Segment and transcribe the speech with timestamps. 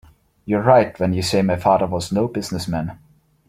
[0.45, 2.97] You're right when you say my father was no business man.